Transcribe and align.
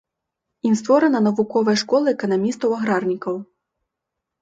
Ім 0.69 0.73
створана 0.79 1.19
навуковая 1.27 1.77
школа 1.83 2.07
эканамістаў-аграрнікаў. 2.17 3.35